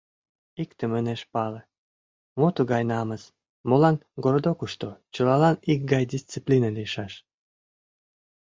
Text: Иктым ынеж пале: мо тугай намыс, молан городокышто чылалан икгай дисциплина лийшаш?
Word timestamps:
Иктым 0.63 0.91
ынеж 0.99 1.21
пале: 1.33 1.61
мо 2.39 2.47
тугай 2.57 2.83
намыс, 2.91 3.23
молан 3.69 3.95
городокышто 4.23 4.89
чылалан 5.13 5.55
икгай 5.71 6.03
дисциплина 6.13 6.69
лийшаш? 6.77 7.13